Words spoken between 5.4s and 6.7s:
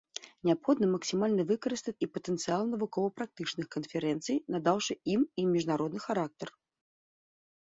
і міжнародны характар.